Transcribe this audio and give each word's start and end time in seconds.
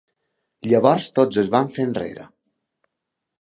Llavors 0.71 1.05
tots 1.19 1.39
es 1.43 1.51
van 1.57 1.69
fer 1.77 1.87
enrere. 1.91 2.27